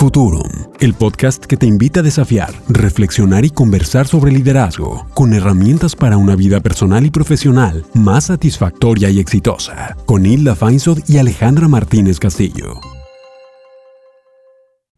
[0.00, 0.48] Futurum,
[0.80, 6.16] el podcast que te invita a desafiar, reflexionar y conversar sobre liderazgo, con herramientas para
[6.16, 12.18] una vida personal y profesional más satisfactoria y exitosa, con Hilda Feinsod y Alejandra Martínez
[12.18, 12.80] Castillo.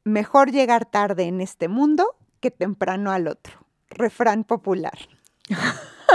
[0.04, 2.06] Mejor llegar tarde en este mundo
[2.38, 3.54] que temprano al otro.
[3.90, 4.96] Refrán popular.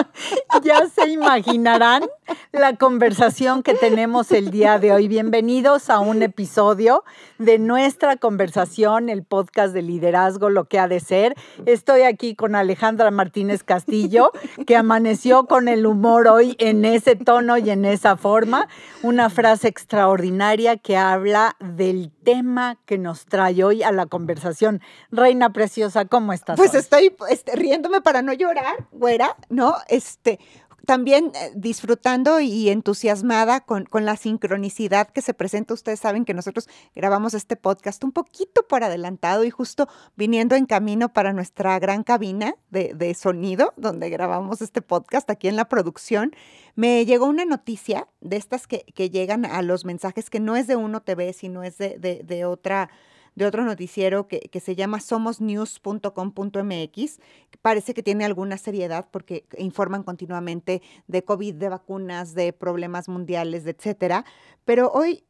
[0.63, 2.03] ya se imaginarán
[2.51, 5.07] la conversación que tenemos el día de hoy.
[5.07, 7.03] Bienvenidos a un episodio
[7.37, 11.35] de nuestra conversación, el podcast de liderazgo, lo que ha de ser.
[11.65, 14.31] Estoy aquí con Alejandra Martínez Castillo,
[14.65, 18.67] que amaneció con el humor hoy en ese tono y en esa forma.
[19.03, 24.81] Una frase extraordinaria que habla del tema que nos trae hoy a la conversación.
[25.11, 26.57] Reina Preciosa, ¿cómo estás?
[26.57, 29.75] Pues estoy este, riéndome para no llorar, güera, ¿no?
[29.87, 30.39] Este,
[30.87, 35.73] también eh, disfrutando y entusiasmada con, con, la sincronicidad que se presenta.
[35.73, 40.65] Ustedes saben que nosotros grabamos este podcast un poquito por adelantado y justo viniendo en
[40.65, 45.67] camino para nuestra gran cabina de, de sonido, donde grabamos este podcast aquí en la
[45.67, 46.31] producción,
[46.75, 50.67] me llegó una noticia de estas que, que llegan a los mensajes que no es
[50.67, 52.89] de Uno TV, sino es de, de, de otra
[53.37, 57.19] de otro noticiero que, que se llama somosnews.com.mx.
[57.61, 63.67] Parece que tiene alguna seriedad porque informan continuamente de COVID, de vacunas, de problemas mundiales,
[63.67, 64.25] etcétera.
[64.65, 65.23] Pero hoy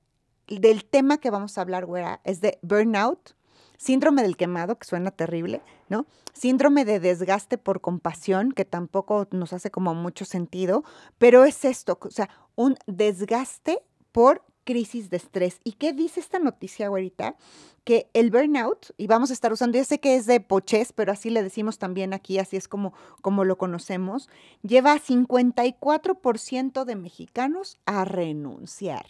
[0.48, 3.36] del tema que vamos a hablar, güera, es de burnout,
[3.78, 6.06] síndrome del quemado, que suena terrible, ¿no?
[6.32, 10.86] Síndrome de desgaste por compasión, que tampoco nos hace como mucho sentido,
[11.18, 13.82] pero es esto, o sea, un desgaste
[14.14, 15.62] por crisis de estrés.
[15.64, 17.38] ¿Y qué dice esta noticia ahorita?
[17.86, 21.14] Que el burnout, y vamos a estar usando, ya sé que es de poches, pero
[21.14, 24.30] así le decimos también aquí, así es como, como lo conocemos,
[24.62, 29.06] lleva a 54% de mexicanos a renunciar.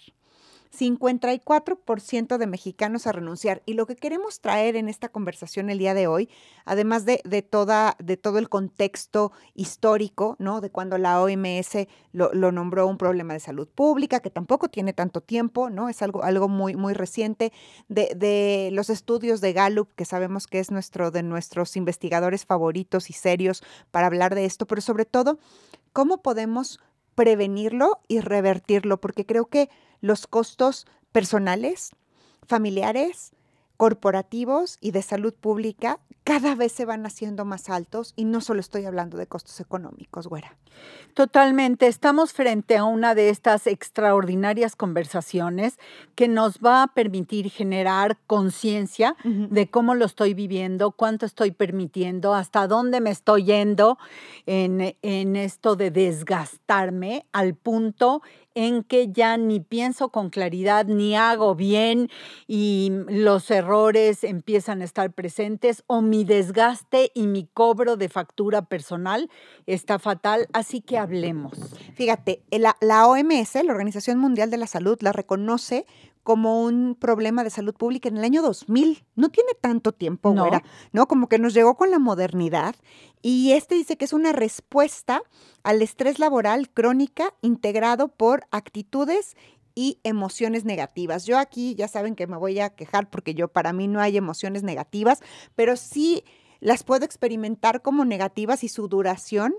[0.77, 3.61] 54% de mexicanos a renunciar.
[3.65, 6.29] Y lo que queremos traer en esta conversación el día de hoy,
[6.65, 10.61] además de, de toda, de todo el contexto histórico, ¿no?
[10.61, 15.21] De cuando la OMS lo, nombró un problema de salud pública, que tampoco tiene tanto
[15.21, 15.89] tiempo, ¿no?
[15.89, 17.51] Es algo, algo muy, muy reciente,
[17.87, 23.09] de, de los estudios de Gallup, que sabemos que es nuestro, de nuestros investigadores favoritos
[23.09, 25.39] y serios para hablar de esto, pero sobre todo,
[25.93, 26.79] ¿cómo podemos
[27.15, 28.99] prevenirlo y revertirlo?
[29.01, 29.69] Porque creo que
[30.01, 31.91] los costos personales,
[32.47, 33.31] familiares,
[33.77, 38.59] corporativos y de salud pública cada vez se van haciendo más altos y no solo
[38.59, 40.57] estoy hablando de costos económicos, güera.
[41.13, 45.79] Totalmente, estamos frente a una de estas extraordinarias conversaciones
[46.15, 49.47] que nos va a permitir generar conciencia uh -huh.
[49.47, 53.97] de cómo lo estoy viviendo, cuánto estoy permitiendo, hasta dónde me estoy yendo
[54.45, 58.21] en, en esto de desgastarme al punto
[58.57, 62.09] en que ya ni pienso con claridad, ni hago bien
[62.47, 68.63] y los errores empiezan a estar presentes o mi desgaste y mi cobro de factura
[68.63, 69.29] personal
[69.67, 71.53] está fatal, así que hablemos.
[71.93, 75.85] Fíjate, la, la OMS, la Organización Mundial de la Salud, la reconoce
[76.27, 79.05] como un problema de salud pública en el año 2000.
[79.15, 80.41] No tiene tanto tiempo, no.
[80.41, 80.61] Güera,
[80.91, 81.07] ¿no?
[81.07, 82.75] Como que nos llegó con la modernidad.
[83.21, 85.21] Y este dice que es una respuesta
[85.63, 89.37] al estrés laboral crónica integrado por actitudes
[89.73, 91.25] y emociones negativas.
[91.25, 94.17] Yo aquí ya saben que me voy a quejar porque yo para mí no hay
[94.17, 95.21] emociones negativas,
[95.55, 96.25] pero sí
[96.59, 99.55] las puedo experimentar como negativas y su duración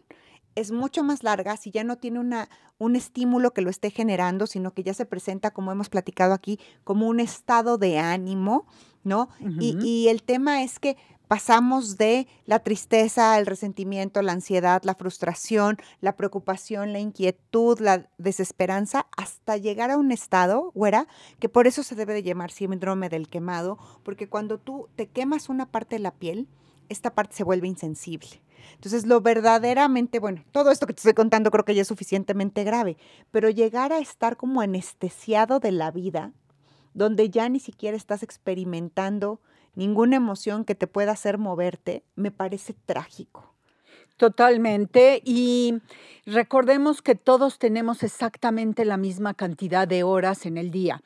[0.55, 2.49] es mucho más larga si ya no tiene una,
[2.79, 6.59] un estímulo que lo esté generando, sino que ya se presenta, como hemos platicado aquí,
[6.85, 8.67] como un estado de ánimo,
[9.05, 9.29] ¿no?
[9.41, 9.83] Uh -huh.
[9.85, 10.97] y, y el tema es que
[11.29, 18.09] pasamos de la tristeza, el resentimiento, la ansiedad, la frustración, la preocupación, la inquietud, la
[18.17, 21.07] desesperanza, hasta llegar a un estado, güera,
[21.39, 25.51] que por eso se debe de llamar síndrome del quemado, porque cuando tú te quemas
[25.51, 26.49] una parte de la piel,
[26.89, 28.41] esta parte se vuelve insensible.
[28.75, 32.65] Entonces, lo verdaderamente, bueno, todo esto que te estoy contando creo que ya es suficientemente
[32.65, 32.97] grave,
[33.31, 36.33] pero llegar a estar como anestesiado de la vida,
[36.95, 39.41] donde ya ni siquiera estás experimentando
[39.75, 43.58] ninguna emoción que te pueda hacer moverte, me parece trágico.
[44.19, 45.23] Totalmente.
[45.25, 45.75] Y
[46.27, 51.03] recordemos que todos tenemos exactamente la misma cantidad de horas en el día,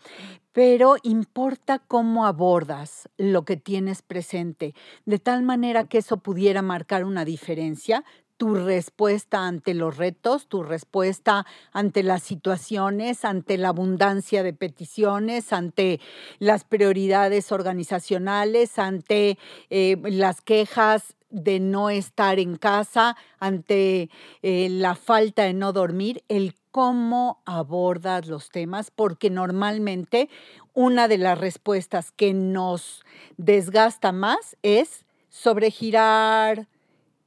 [0.53, 4.75] pero importa cómo abordas lo que tienes presente,
[5.05, 8.03] de tal manera que eso pudiera marcar una diferencia
[8.39, 15.53] tu respuesta ante los retos, tu respuesta ante las situaciones, ante la abundancia de peticiones,
[15.53, 16.01] ante
[16.41, 19.39] las prioridades organizacionales, ante
[19.71, 24.11] eh, las quejas de no estar en casa, ante
[24.43, 30.29] eh, la falta de no dormir, el cómo abordas los temas, porque normalmente
[30.75, 33.03] una de las respuestas que nos
[33.37, 36.69] desgasta más es sobregirar,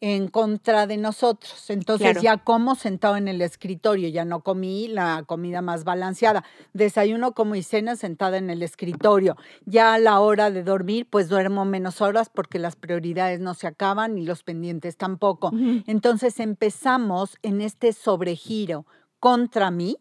[0.08, 1.68] en contra de nosotros.
[1.72, 6.44] Entonces ya como sentado en el escritorio, ya no comí la comida más balanceada.
[6.74, 9.36] Desayuno como y cena sentada en el escritorio.
[9.66, 13.66] Ya a la hora de dormir, pues duermo menos horas porque las prioridades no se
[13.66, 15.52] acaban y los pendientes tampoco.
[15.88, 18.86] Entonces empezamos en este sobregiro
[19.20, 19.98] contra mí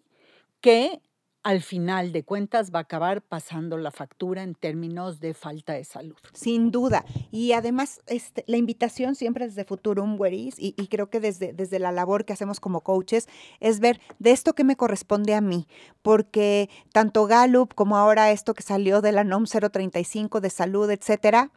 [0.60, 1.00] que
[1.44, 5.85] al final de cuentas va a acabar pasando la factura en términos de falta de
[5.85, 6.17] salud.
[6.32, 7.05] Sin duda.
[7.31, 11.79] Y además, este, la invitación siempre desde Futurum Weris, y, y creo que desde, desde
[11.79, 13.29] la labor que hacemos como coaches,
[13.61, 15.69] es ver de esto que me corresponde a mí,
[16.02, 21.50] porque tanto Gallup como ahora esto que salió de la NOM 035 de salud, etcétera,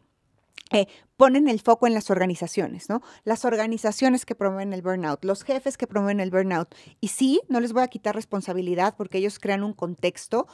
[0.70, 3.02] eh, ponen el foco en las organizaciones, ¿no?
[3.24, 6.74] Las organizaciones que promueven el burnout, los jefes que promueven el burnout.
[7.00, 10.46] Y sí, no les voy a quitar responsabilidad porque ellos crean un contexto,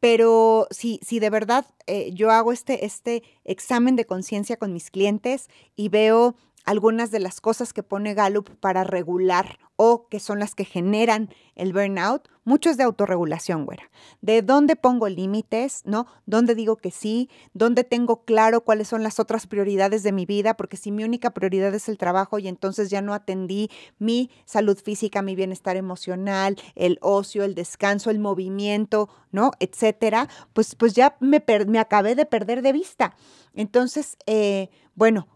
[0.00, 5.48] pero si, de verdad eh, yo hago este, este examen de conciencia con mis clientes
[5.76, 10.54] y veo algunas de las cosas que pone Gallup para regular o que son las
[10.54, 13.90] que generan el burnout, mucho es de autorregulación, güera.
[14.20, 16.06] De dónde pongo límites, ¿no?
[16.26, 20.54] Dónde digo que sí, dónde tengo claro cuáles son las otras prioridades de mi vida,
[20.54, 24.78] porque si mi única prioridad es el trabajo y entonces ya no atendí mi salud
[24.78, 29.52] física, mi bienestar emocional, el ocio, el descanso, el movimiento, ¿no?
[29.58, 33.16] Etcétera, pues, pues ya me, me acabé de perder de vista.
[33.54, 35.26] Entonces, eh, bueno,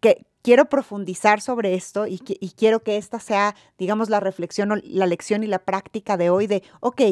[0.00, 5.42] que, quiero profundizar sobre esto y, quiero que esta sea, digamos, la reflexión la lección
[5.42, 7.02] y la práctica de hoy de, ok,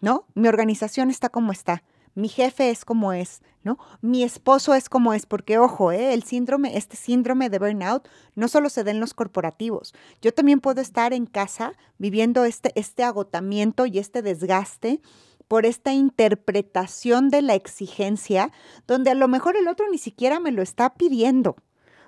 [0.00, 0.26] ¿no?
[0.34, 1.82] Mi organización está como está.
[2.16, 3.76] Mi jefe es como es, ¿no?
[4.00, 6.14] Mi esposo es como es, porque ojo, ¿eh?
[6.14, 9.94] el síndrome, este síndrome de burnout no solo se da en los corporativos.
[10.22, 15.00] Yo también puedo estar en casa viviendo este, este agotamiento y este desgaste
[15.48, 18.52] por esta interpretación de la exigencia,
[18.86, 21.56] donde a lo mejor el otro ni siquiera me lo está pidiendo,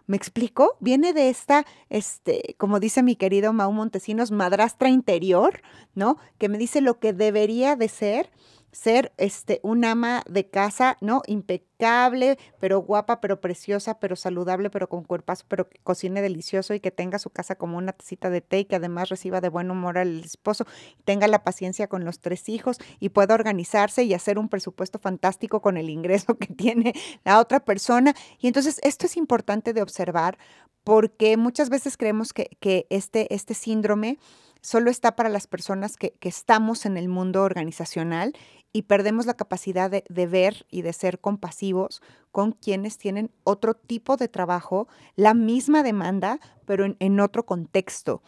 [0.06, 0.76] ¿Me explico?
[0.78, 5.62] Viene de esta, este, como dice mi querido Mau Montesinos, madrastra interior,
[5.94, 6.18] ¿no?
[6.38, 8.30] Que me dice lo que debería de ser
[8.76, 11.22] ser este, un ama de casa, ¿no?
[11.26, 16.80] Impecable, pero guapa, pero preciosa, pero saludable, pero con cuerpazo, pero que cocine delicioso y
[16.80, 19.70] que tenga su casa como una tacita de té y que además reciba de buen
[19.70, 20.66] humor al esposo,
[21.06, 25.62] tenga la paciencia con los tres hijos y pueda organizarse y hacer un presupuesto fantástico
[25.62, 26.92] con el ingreso que tiene
[27.24, 28.14] la otra persona.
[28.38, 30.36] Y entonces esto es importante de observar
[30.84, 34.18] porque muchas veces creemos que, que este, este síndrome
[34.66, 38.32] solo está para las personas que, que, estamos en el mundo organizacional
[38.72, 42.02] y perdemos la capacidad de, ver y de ser compasivos
[42.32, 48.22] con quienes tienen otro tipo de trabajo, la misma demanda, pero en, otro contexto.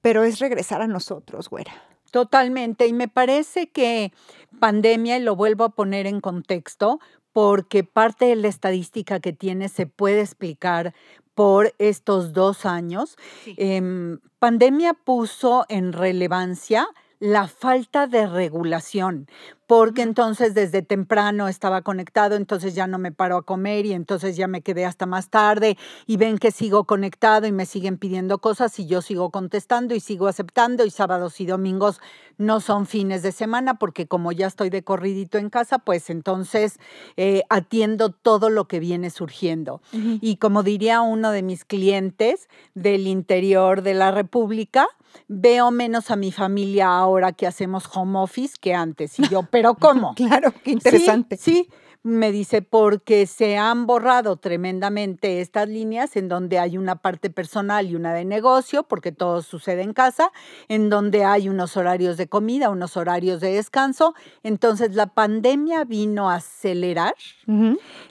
[0.00, 1.72] Pero es regresar a nosotros, güera.
[2.12, 2.86] Totalmente.
[2.86, 4.12] Y me parece que
[4.60, 7.00] pandemia, y lo vuelvo a poner en contexto,
[7.32, 10.94] porque parte de la estadística que tiene se puede explicar
[11.34, 13.16] por estos dos años.
[13.56, 16.86] Em, pandemia puso en relevancia
[17.22, 19.28] la falta de regulación,
[19.68, 24.36] porque entonces desde temprano estaba conectado, entonces ya no me paro a comer y entonces
[24.36, 25.78] ya me quedé hasta más tarde
[26.08, 30.00] y ven que sigo conectado y me siguen pidiendo cosas y yo sigo contestando y
[30.00, 32.00] sigo aceptando y sábados y domingos
[32.38, 36.80] no son fines de semana porque como ya estoy de corridito en casa, pues entonces
[37.16, 39.80] eh, atiendo todo lo que viene surgiendo.
[39.92, 44.88] Y como diría uno de mis clientes del interior de la República,
[45.28, 49.18] veo menos a mi familia ahora que hacemos home office que antes.
[49.18, 50.14] Y yo, pero ¿cómo?
[50.14, 51.36] claro, qué interesante.
[51.36, 51.68] Sí,
[52.04, 57.88] me dice, porque se han borrado tremendamente estas líneas en donde hay una parte personal
[57.88, 60.32] y una de negocio, porque todo sucede en casa,
[60.66, 64.14] en donde hay unos horarios de comida, unos horarios de descanso.
[64.42, 67.14] Entonces la pandemia vino a acelerar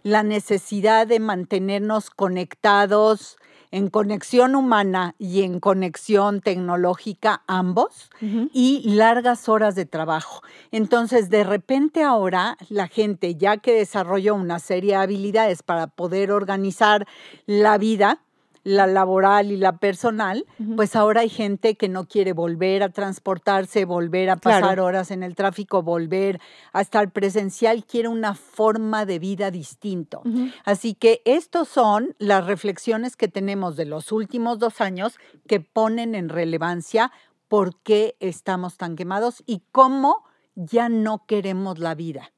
[0.04, 3.38] la necesidad de mantenernos conectados,
[3.72, 8.10] en conexión humana y en conexión tecnológica ambos
[8.54, 10.42] y largas horas de trabajo.
[10.72, 16.32] Entonces, de repente ahora la gente, ya que desarrolló una serie de habilidades para poder
[16.32, 17.08] organizar
[17.46, 18.22] la vida,
[18.64, 23.86] la laboral y la personal, pues ahora hay gente que no quiere volver a transportarse,
[23.86, 26.40] volver a pasar horas en el tráfico, volver
[26.72, 30.22] a estar presencial, quiere una forma de vida distinto.
[30.64, 36.14] Así que estos son las reflexiones que tenemos de los últimos dos años que ponen
[36.14, 37.12] en relevancia
[37.48, 40.24] por qué estamos tan quemados y cómo
[40.56, 42.32] ya no queremos la vida.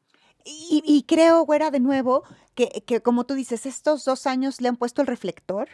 [0.45, 4.75] Y, creo, güera, de nuevo, que, que como tú dices, estos dos años le han
[4.75, 5.69] puesto el reflector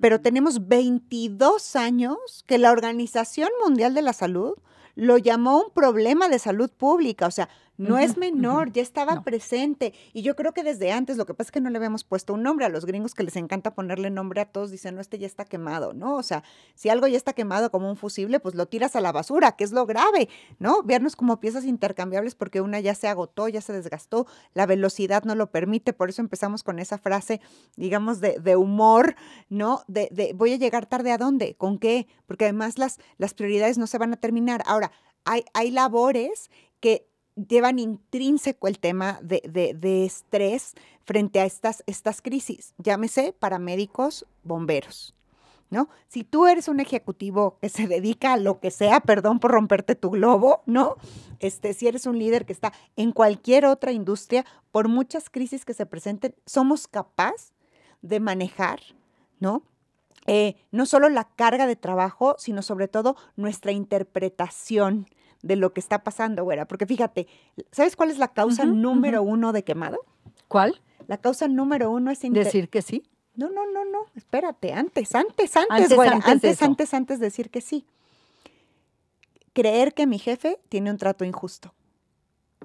[0.00, 4.54] pero tenemos 22 años que la Organización Mundial de la Salud
[4.94, 7.26] lo llamó un problema de salud pública.
[7.26, 7.48] O sea,
[7.80, 9.94] no es menor, ya estaba presente.
[10.12, 12.34] Y yo creo que desde antes, lo que pasa es que no le habíamos puesto
[12.34, 15.18] un nombre a los gringos que les encanta ponerle nombre a todos, dicen, no, este
[15.18, 16.16] ya está quemado, ¿no?
[16.16, 16.42] O sea,
[16.74, 19.64] si algo ya está quemado como un fusible, pues lo tiras a la basura, que
[19.64, 20.82] es lo grave, ¿no?
[20.82, 25.34] Vernos como piezas intercambiables porque una ya se agotó, ya se desgastó, la velocidad no
[25.34, 27.40] lo permite, por eso empezamos con esa frase,
[27.76, 29.16] digamos, de, de humor,
[29.48, 29.84] ¿no?
[29.88, 33.78] De, de, voy a llegar tarde a dónde, con qué, porque además las, las prioridades
[33.78, 34.62] no se van a terminar.
[34.66, 34.92] Ahora,
[35.24, 39.40] hay, hay labores que llevan intrínseco el tema de,
[39.78, 45.14] de, estrés frente a estas, estas crisis, llámese paramédicos, bomberos.
[45.72, 45.88] ¿No?
[46.08, 49.94] Si tú eres un ejecutivo que se dedica a lo que sea, perdón por romperte
[49.94, 50.96] tu globo, ¿no?
[51.38, 55.72] Este, si eres un líder que está en cualquier otra industria, por muchas crisis que
[55.72, 57.52] se presenten, somos capaces
[58.02, 58.80] de manejar,
[59.38, 59.62] ¿no?
[60.26, 65.06] Eh, no solo la carga de trabajo, sino sobre todo nuestra interpretación
[65.42, 66.66] de lo que está pasando, güera.
[66.66, 67.26] Porque fíjate,
[67.70, 69.98] ¿sabes cuál es la causa número uno de quemado?
[70.48, 70.80] ¿Cuál?
[71.06, 72.20] La causa número uno es...
[72.20, 73.02] Decir que sí.
[73.34, 77.48] No, no, no, no, espérate, antes, antes, antes, antes, güera, antes, antes, antes, antes decir
[77.48, 77.86] que sí.
[79.52, 81.72] Creer que mi jefe tiene un trato injusto.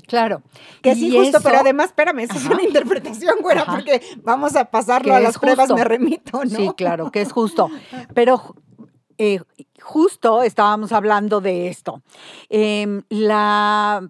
[0.07, 0.41] Claro.
[0.81, 5.15] Que es injusto, pero además, espérame, eso es una interpretación, güera, porque vamos a pasarlo
[5.15, 6.49] a las pruebas, me remito, ¿no?
[6.49, 7.69] Sí, claro, que es justo.
[8.13, 8.55] Pero
[9.17, 9.39] eh,
[9.81, 12.01] justo estábamos hablando de esto.
[12.49, 14.09] Em, la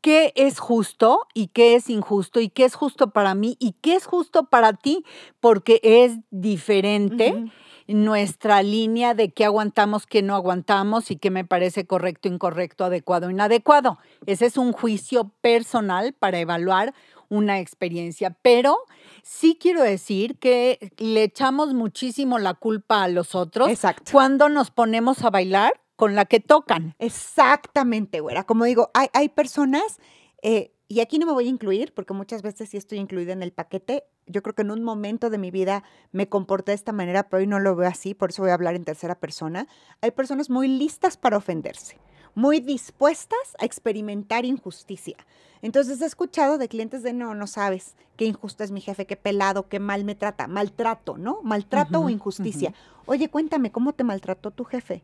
[0.00, 3.94] qué es justo y qué es injusto y qué es justo para mí y qué
[3.94, 5.04] es justo para ti,
[5.40, 7.50] porque es diferente
[7.86, 13.30] nuestra línea de qué aguantamos, qué no aguantamos y qué me parece correcto, incorrecto, adecuado,
[13.30, 13.98] inadecuado.
[14.26, 16.94] Ese es un juicio personal para evaluar
[17.30, 18.76] una experiencia, pero
[19.22, 23.70] sí quiero decir que le echamos muchísimo la culpa a los otros
[24.12, 26.94] cuando nos ponemos a bailar con la que tocan.
[26.98, 28.44] Exactamente, güera.
[28.44, 30.00] Como digo, hay, hay personas,
[30.42, 33.42] eh, y aquí no me voy a incluir, porque muchas veces sí estoy incluida en
[33.42, 34.04] el paquete.
[34.26, 37.42] Yo creo que en un momento de mi vida me comporté de esta manera, pero
[37.42, 39.68] hoy no lo veo así, por eso voy a hablar en tercera persona.
[40.00, 41.98] Hay personas muy listas para ofenderse,
[42.34, 45.16] muy dispuestas a experimentar injusticia.
[45.62, 49.16] Entonces he escuchado de clientes de no, no sabes qué injusto es mi jefe, qué
[49.16, 51.40] pelado, qué mal me trata, maltrato, ¿no?
[51.42, 52.72] Maltrato o injusticia.
[53.06, 55.02] Oye, cuéntame, ¿cómo te maltrató tu jefe?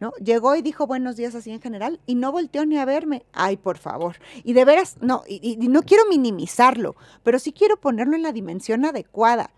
[0.00, 0.12] ¿No?
[0.22, 3.24] Llegó y dijo buenos días así en general y no volteó ni a verme.
[3.32, 4.16] Ay, por favor.
[4.42, 8.32] Y de veras, no, y, y no quiero minimizarlo, pero sí quiero ponerlo en la
[8.32, 9.50] dimensión adecuada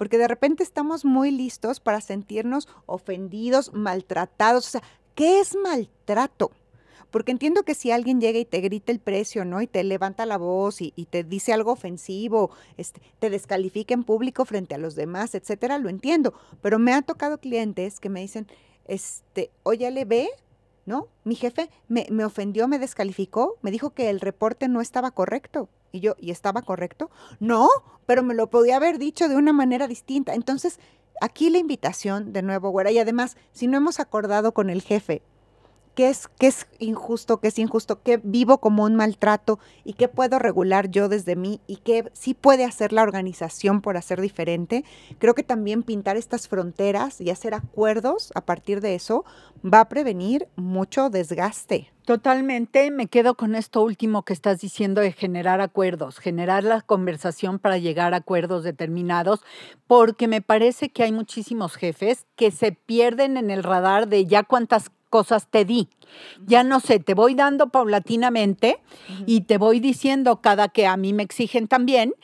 [0.00, 4.66] porque de repente estamos muy listos para sentirnos ofendidos, maltratados.
[4.66, 4.82] O sea,
[5.14, 6.52] ¿qué es maltrato?
[7.10, 9.62] Porque entiendo que si alguien llega y te grita el precio, ¿no?
[9.62, 14.44] Y te levanta la voz y, te dice algo ofensivo, este, te descalifica en público
[14.44, 16.34] frente a los demás, etcétera, lo entiendo.
[16.62, 18.46] Pero me ha tocado clientes que me dicen,
[18.86, 20.28] este, oye, le ve,
[20.86, 21.08] ¿no?
[21.24, 25.68] Mi jefe me, me ofendió, me descalificó, me dijo que el reporte no estaba correcto.
[25.92, 27.10] Y yo, ¿y estaba correcto?
[27.40, 27.68] No,
[28.06, 30.34] pero me lo podía haber dicho de una manera distinta.
[30.34, 30.78] Entonces,
[31.20, 35.22] aquí la invitación, de nuevo, güera, y además, si no hemos acordado con el jefe
[36.00, 40.38] qué es, es injusto, qué es injusto, qué vivo como un maltrato y qué puedo
[40.38, 44.82] regular yo desde mí y qué sí puede hacer la organización por hacer diferente.
[45.18, 49.26] Creo que también pintar estas fronteras y hacer acuerdos a partir de eso
[49.62, 51.92] va a prevenir mucho desgaste.
[52.06, 57.58] Totalmente, me quedo con esto último que estás diciendo de generar acuerdos, generar la conversación
[57.58, 59.42] para llegar a acuerdos determinados,
[59.86, 64.44] porque me parece que hay muchísimos jefes que se pierden en el radar de ya
[64.44, 65.88] cuántas cosas te di.
[66.46, 68.80] Ya no sé, te voy dando paulatinamente
[69.26, 72.14] y te voy diciendo cada que a mí me exigen también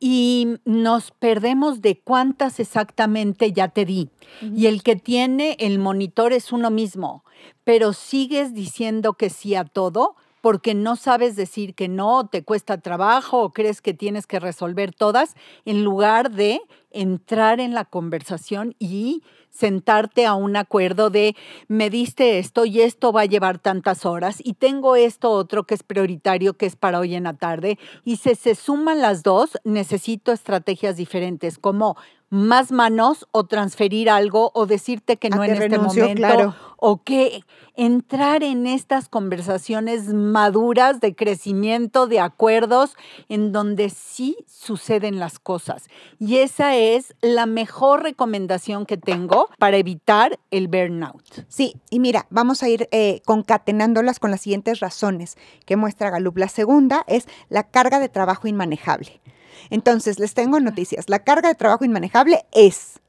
[0.00, 4.08] y nos perdemos de cuántas exactamente ya te di.
[4.54, 7.24] Y el que tiene el monitor es uno mismo,
[7.64, 12.80] pero sigues diciendo que sí a todo porque no sabes decir que no, te cuesta
[12.80, 15.34] trabajo o crees que tienes que resolver todas,
[15.64, 16.60] en lugar de
[16.92, 21.34] entrar en la conversación y sentarte a un acuerdo de
[21.66, 25.74] me diste esto y esto va a llevar tantas horas y tengo esto otro que
[25.74, 29.58] es prioritario que es para hoy en la tarde y si se suman las dos
[29.64, 31.96] necesito estrategias diferentes como
[32.30, 37.42] más manos o transferir algo o decirte que no en este momento o que
[37.74, 42.96] entrar en estas conversaciones maduras de crecimiento, de acuerdos,
[43.28, 45.84] en donde sí suceden las cosas.
[46.18, 51.44] Y esa es la mejor recomendación que tengo para evitar el burnout.
[51.48, 56.38] Sí, y mira, vamos a ir eh, concatenándolas con las siguientes razones que muestra Galup.
[56.38, 59.20] La segunda es la carga de trabajo inmanejable.
[59.70, 61.08] Entonces, les tengo noticias.
[61.08, 63.00] La carga de trabajo inmanejable es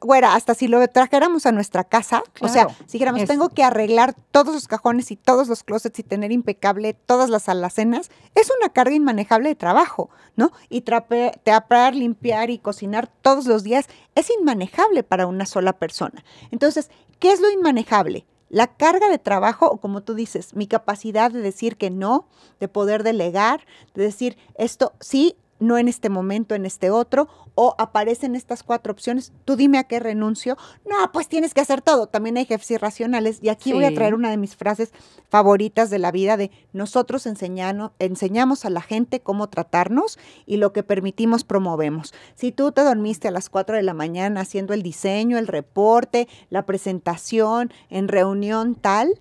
[0.00, 4.14] güera, hasta si lo trajéramos a nuestra casa, o sea, si dijéramos, tengo que arreglar
[4.30, 8.70] todos los cajones y todos los closets y tener impecable todas las alacenas, es una
[8.70, 10.52] carga inmanejable de trabajo, ¿no?
[10.68, 16.24] Y trapear, limpiar y cocinar todos los días es inmanejable para una sola persona.
[16.50, 18.26] Entonces, ¿qué es lo inmanejable?
[18.48, 22.26] La carga de trabajo, o como tú dices, mi capacidad de decir que no,
[22.58, 23.64] de poder delegar,
[23.94, 28.92] de decir esto sí, no en este momento, en este otro, o aparecen estas cuatro
[28.92, 30.56] opciones, tú dime a qué renuncio.
[30.88, 32.06] No, pues tienes que hacer todo.
[32.06, 33.38] También hay jefes irracionales.
[33.42, 34.92] Y aquí voy a traer una de mis frases
[35.28, 40.82] favoritas de la vida de nosotros enseñamos a la gente cómo tratarnos y lo que
[40.82, 42.14] permitimos promovemos.
[42.34, 46.28] Si tú te dormiste a las cuatro de la mañana haciendo el diseño, el reporte,
[46.48, 49.20] la presentación, en reunión tal,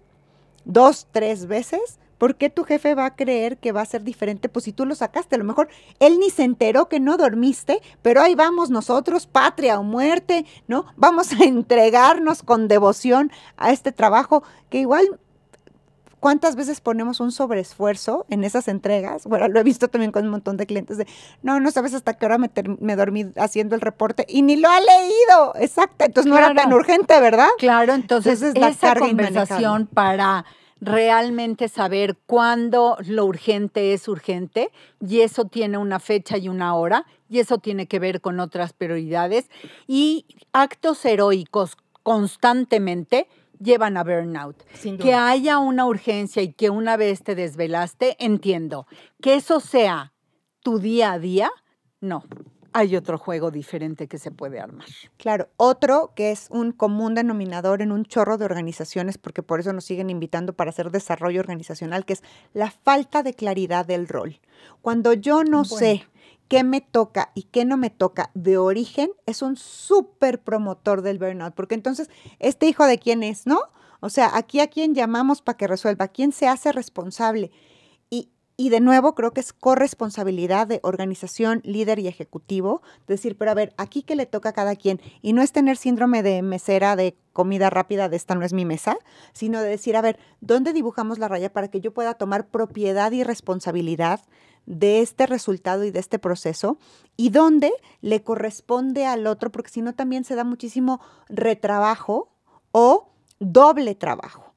[0.65, 4.49] dos, tres veces, ¿Por qué tu jefe va a creer que va a ser diferente?
[4.49, 7.81] Pues si tú lo sacaste, a lo mejor él ni se enteró que no dormiste,
[8.03, 10.85] pero ahí vamos nosotros, patria o muerte, ¿no?
[10.97, 15.19] Vamos a entregarnos con devoción a este trabajo que igual
[16.19, 19.25] ¿Cuántas veces ponemos un sobreesfuerzo en esas entregas?
[19.25, 21.07] Bueno, lo he visto también con un montón de clientes de,
[21.43, 24.81] no, no sabes hasta qué hora me, dormí haciendo el reporte y ni lo ha
[24.81, 25.53] leído.
[25.55, 27.47] Exacto, entonces no era tan urgente, ¿verdad?
[27.57, 30.43] Claro, entonces, es esa conversación para
[30.81, 37.05] realmente saber cuándo lo urgente es urgente y eso tiene una fecha y una hora
[37.29, 39.49] y eso tiene que ver con otras prioridades
[39.87, 43.27] y actos heroicos constantemente
[43.59, 44.63] llevan a burnout.
[45.01, 48.87] Que haya una urgencia y que una vez te desvelaste, entiendo.
[49.21, 50.13] Que eso sea
[50.61, 51.51] tu día a día,
[51.99, 52.23] no
[52.73, 54.87] hay otro juego diferente que se puede armar.
[55.17, 59.73] Claro, otro que es un común denominador en un chorro de organizaciones, porque por eso
[59.73, 62.23] nos siguen invitando para hacer desarrollo organizacional, que es
[62.53, 64.39] la falta de claridad del rol.
[64.81, 66.05] Cuando yo no sé
[66.47, 71.19] qué me toca y qué no me toca de origen, es un súper promotor del
[71.19, 72.09] burnout, porque entonces,
[72.39, 73.59] ¿este hijo de quién es, no?
[74.01, 77.51] O sea, aquí a quién llamamos para que resuelva, quién se hace responsable.
[78.61, 83.53] Y de nuevo, creo que es corresponsabilidad de organización, líder y ejecutivo decir, pero a
[83.53, 84.99] ver, aquí que le toca a cada quien.
[85.21, 88.65] Y no es tener síndrome de mesera de comida rápida de esta no es mi
[88.65, 88.97] mesa,
[89.31, 93.13] sino de decir, a ver, ¿dónde dibujamos la raya para que yo pueda tomar propiedad
[93.13, 94.19] y responsabilidad
[94.65, 96.77] de este resultado y de este proceso?
[97.15, 102.35] Y dónde le corresponde al otro, porque si no también se da muchísimo retrabajo
[102.73, 103.07] o
[103.39, 104.48] doble trabajo.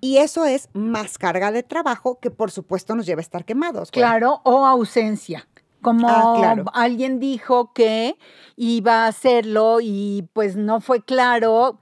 [0.00, 3.90] Y eso es más carga de trabajo que por supuesto nos lleva a estar quemados.
[3.90, 5.48] Claro, o ausencia.
[5.82, 8.18] Como ah, alguien dijo que
[8.56, 11.78] iba a hacerlo y pues no fue claro,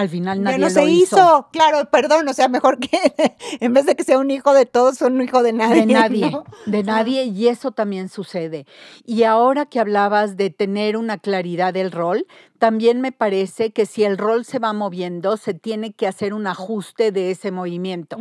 [0.00, 1.48] al final nadie no se hizo.
[1.52, 2.88] Claro, perdón, o sea, mejor que
[3.60, 5.86] en vez de que sea un hijo de todos, son un hijo de nadie.
[5.86, 6.32] De nadie,
[6.66, 8.66] de nadie, y eso también sucede.
[9.04, 12.26] Y ahora que hablabas de tener una claridad del rol,
[12.58, 16.46] también me parece que si el rol se va moviendo, se tiene que hacer un
[16.46, 18.16] ajuste de ese movimiento,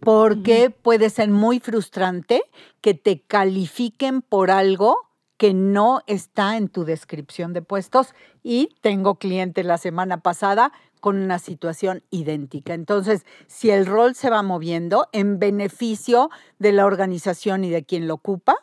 [0.00, 2.42] porque puede ser muy frustrante
[2.80, 4.96] que te califiquen por algo
[5.36, 10.72] que no está en tu descripción de puestos y tengo cliente la semana pasada
[11.04, 12.72] con una situación idéntica.
[12.72, 18.08] Entonces, si el rol se va moviendo en beneficio de la organización y de quien
[18.08, 18.56] lo ocupa,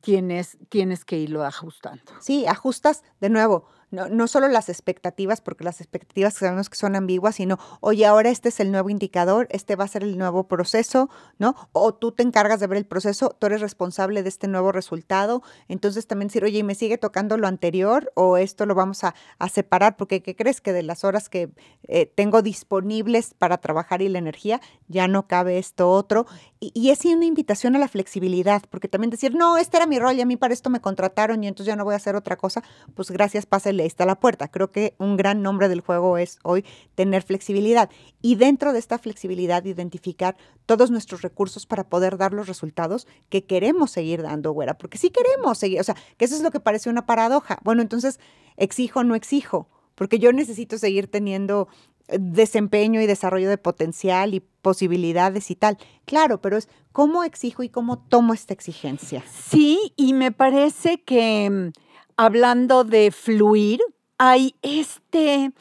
[0.00, 2.04] tienes, tienes que irlo ajustando.
[2.20, 6.96] Sí, ajustas de nuevo no, no solo las expectativas, porque las expectativas sabemos que son
[6.96, 10.48] ambiguas, sino, oye, ahora este es el nuevo indicador, este va a ser el nuevo
[10.48, 11.54] proceso, ¿no?
[11.72, 15.42] O tú te encargas de ver el proceso, tú eres responsable de este nuevo resultado.
[15.68, 19.14] Entonces también decir, oye, ¿y me sigue tocando lo anterior o esto lo vamos a,
[19.52, 19.96] separar?
[19.98, 20.62] Porque ¿qué crees?
[20.62, 21.50] Que de las horas que
[21.88, 26.26] eh, tengo disponibles para trabajar y la energía, ya no cabe esto otro.
[26.60, 29.98] Y, y es una invitación a la flexibilidad, porque también decir, no, este era mi
[29.98, 32.16] rol y a mí para esto me contrataron y entonces ya no voy a hacer
[32.16, 32.62] otra cosa,
[32.94, 34.48] pues gracias, pásale ahí está la puerta.
[34.48, 36.64] Creo que un gran nombre del juego es hoy
[36.94, 37.90] tener flexibilidad
[38.20, 43.44] y dentro de esta flexibilidad identificar todos nuestros recursos para poder dar los resultados que
[43.44, 46.60] queremos seguir dando, güera, porque sí queremos seguir, o sea, que eso es lo que
[46.60, 47.58] parece una paradoja.
[47.62, 48.20] Bueno, entonces,
[48.56, 51.68] exijo o no exijo, porque yo necesito seguir teniendo
[52.08, 55.78] eh, desempeño y desarrollo de potencial y posibilidades y tal.
[56.04, 59.22] Claro, pero es cómo exijo y cómo tomo esta exigencia.
[59.50, 61.81] Sí, y me parece que mm,
[62.16, 63.80] hablando de fluir,
[64.18, 65.52] hay este,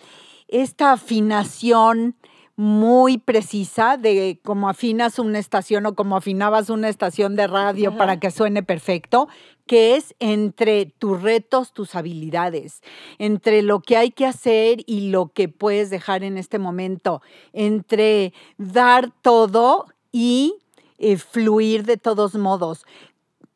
[0.47, 2.15] esta afinación
[2.55, 8.19] muy precisa de cómo afinas una estación o cómo afinabas una estación de radio para
[8.19, 9.27] que suene perfecto,
[9.65, 12.81] que es entre tus retos, tus habilidades,
[13.17, 18.33] entre lo que hay que hacer y lo que puedes dejar en este momento, entre
[18.57, 20.55] dar todo y
[20.99, 22.85] eh, fluir de todos modos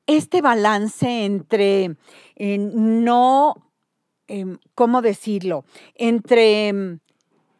[0.08, 1.98] este balance entre
[2.36, 3.56] eh, no
[4.28, 5.66] em, ¿cómo decirlo?
[5.96, 7.00] Entre em,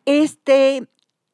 [0.06, 0.88] este,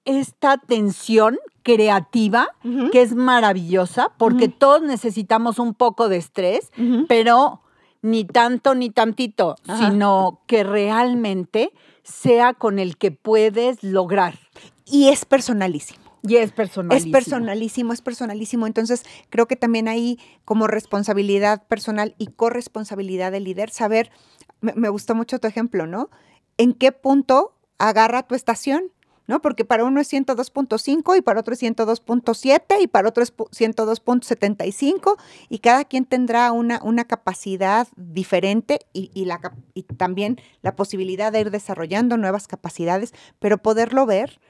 [0.06, 2.48] esta tensión creativa
[2.92, 6.72] que es maravillosa porque todos necesitamos un poco de estrés,
[7.08, 7.62] pero
[8.02, 11.72] ni tanto ni tantito, sino que realmente
[12.04, 14.40] sea con el que puedes lograr.
[14.86, 16.01] Y es personalísimo.
[16.24, 17.08] Y es personalísimo.
[17.08, 18.68] Es personalísimo, es personalísimo.
[18.68, 24.12] Entonces, creo que también ahí, como responsabilidad personal y corresponsabilidad del líder, saber,
[24.60, 26.10] me, me gustó mucho tu ejemplo, ¿no?
[26.58, 28.92] ¿En qué punto agarra tu estación?
[29.32, 29.42] ¿no?
[29.42, 35.16] Porque para uno es 102.5 y para otro es 102.7 y para otro es 102.75
[35.48, 39.40] y cada quien tendrá una, una capacidad diferente y, la,
[39.74, 44.42] y también la posibilidad de ir desarrollando nuevas capacidades, pero poderlo ver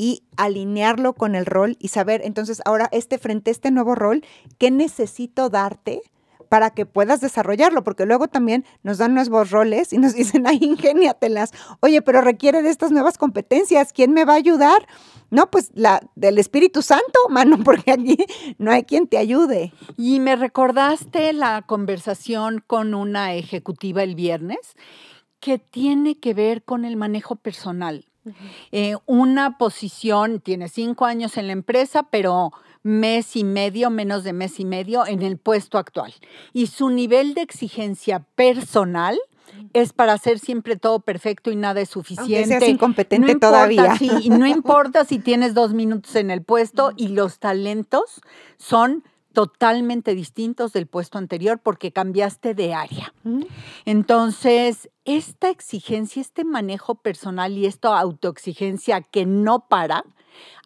[0.00, 4.24] y alinearlo con el rol y saber, entonces, ahora este frente a este nuevo rol,
[4.56, 6.00] ¿qué necesito darte?
[6.48, 10.58] para que puedas desarrollarlo, porque luego también nos dan nuevos roles y nos dicen, ay,
[10.62, 14.88] ingéniatelas, oye, pero requiere de estas nuevas competencias, ¿quién me va a ayudar?
[15.30, 18.16] No, pues la del Espíritu Santo, mano, porque allí
[18.58, 19.72] no hay quien te ayude.
[19.96, 24.74] Y me recordaste la conversación con una ejecutiva el viernes
[25.38, 28.09] que tiene que ver con el manejo personal.
[28.72, 34.32] Eh, una posición, tiene cinco años en la empresa, pero mes y medio, menos de
[34.32, 36.14] mes y medio en el puesto actual.
[36.52, 39.18] Y su nivel de exigencia personal
[39.72, 42.36] es para hacer siempre todo perfecto y nada es suficiente.
[42.36, 43.94] Aunque seas incompetente todavía.
[44.00, 48.20] y no importa si tienes dos minutos en el puesto y los talentos
[48.56, 53.12] son totalmente distintos del puesto anterior porque cambiaste de área.
[53.84, 60.04] Entonces, esta exigencia, este manejo personal y esta autoexigencia que no para,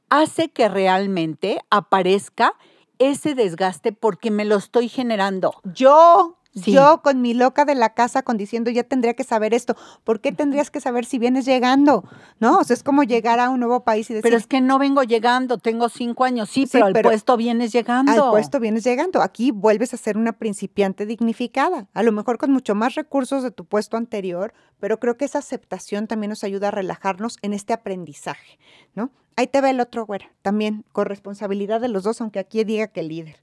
[0.08, 2.54] hace que realmente aparezca
[2.98, 5.54] ese desgaste porque me lo estoy generando.
[5.64, 9.76] Yo yo con mi loca de la casa con diciendo ya tendría que saber esto.
[10.04, 12.04] ¿Por qué tendrías que saber si vienes llegando?
[12.38, 12.58] ¿No?
[12.58, 14.22] O sea, es como llegar a un nuevo país y decir.
[14.22, 16.48] Pero es que no vengo llegando, tengo cinco años.
[16.48, 18.12] Sí, pero al puesto vienes llegando.
[18.12, 19.20] Al puesto vienes llegando.
[19.20, 21.88] Aquí vuelves a ser una principiante dignificada.
[21.92, 25.38] A lo mejor con mucho más recursos de tu puesto anterior, pero creo que esa
[25.38, 28.58] aceptación también nos ayuda a relajarnos en este aprendizaje,
[28.94, 29.10] ¿no?
[29.36, 32.86] Ahí te ve el otro güera, también con responsabilidad de los dos, aunque aquí diga
[32.86, 33.42] que el líder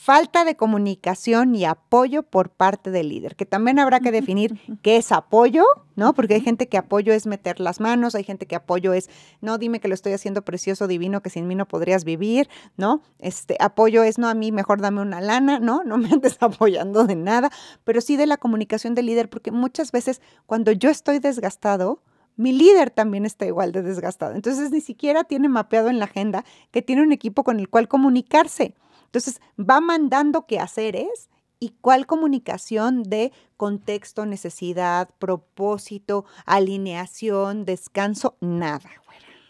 [0.00, 4.96] falta de comunicación y apoyo por parte del líder, que también habrá que definir qué
[4.96, 5.62] es apoyo,
[5.94, 6.14] ¿no?
[6.14, 9.10] Porque hay gente que apoyo es meter las manos, hay gente que apoyo es,
[9.42, 13.02] no, dime que lo estoy haciendo precioso, divino, que sin mí no podrías vivir, ¿no?
[13.18, 15.84] Este apoyo es, no, a mí mejor dame una lana, ¿no?
[15.84, 17.50] No me andes apoyando de nada,
[17.84, 22.02] pero sí de la comunicación del líder, porque muchas veces cuando yo estoy desgastado,
[22.36, 24.34] mi líder también está igual de desgastado.
[24.34, 27.86] Entonces ni siquiera tiene mapeado en la agenda que tiene un equipo con el cual
[27.86, 28.74] comunicarse.
[29.10, 38.88] Entonces, va mandando qué haceres y cuál comunicación de contexto, necesidad, propósito, alineación, descanso, nada.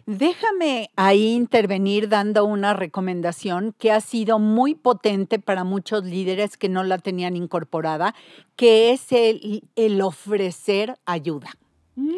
[0.07, 6.69] Déjame ahí intervenir dando una recomendación que ha sido muy potente para muchos líderes que
[6.69, 8.15] no la tenían incorporada,
[8.57, 11.51] que es el, ofrecer ayuda.
[11.97, 12.09] Mm,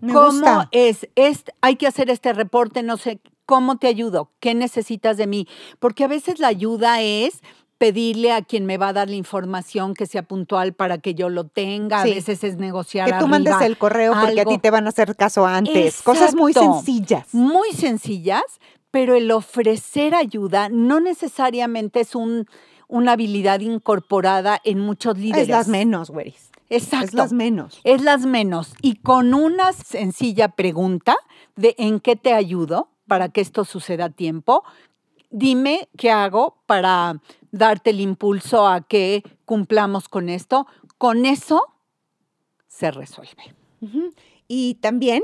[0.00, 1.06] me ¿Cómo es?
[1.14, 1.44] es?
[1.60, 4.30] Hay que hacer este reporte, no sé ¿Cómo te ayudo?
[4.40, 5.48] ¿Qué necesitas de mí?
[5.78, 7.40] Porque a veces la ayuda es
[7.78, 11.30] pedirle a quien me va a dar la información que sea puntual para que yo
[11.30, 12.02] lo tenga.
[12.02, 13.10] A veces es negociar.
[13.10, 16.02] Que tú mandes el correo porque a ti te van a hacer caso antes.
[16.02, 17.32] Cosas muy sencillas.
[17.32, 18.42] Muy sencillas,
[18.90, 22.44] pero el ofrecer ayuda no necesariamente es un,
[22.86, 25.44] una habilidad incorporada en muchos líderes.
[25.44, 26.34] Es las menos, güey.
[26.68, 27.06] Exacto.
[27.06, 27.80] Es las menos.
[27.82, 28.74] Es las menos.
[28.82, 31.16] Y con una sencilla pregunta
[31.56, 32.90] de ¿en qué te ayudo?
[33.08, 34.62] Para que esto suceda a tiempo.
[35.30, 40.66] Dime qué hago para darte el impulso a que cumplamos con esto.
[40.98, 41.64] Con eso
[42.68, 43.54] se resuelve.
[44.46, 45.22] Y también,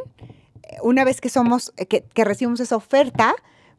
[0.62, 3.34] eh, una vez que somos, eh, que, que recibimos esa oferta,